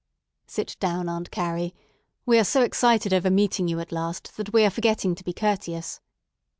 "Sit 0.47 0.75
down, 0.79 1.07
Aunt 1.07 1.29
Carrie. 1.29 1.75
We 2.25 2.39
are 2.39 2.43
so 2.43 2.63
excited 2.63 3.13
over 3.13 3.29
meeting 3.29 3.67
you 3.67 3.79
at 3.79 3.91
last 3.91 4.35
that 4.37 4.51
we 4.51 4.65
are 4.65 4.71
forgetting 4.71 5.13
to 5.13 5.23
be 5.23 5.31
courteous." 5.31 6.01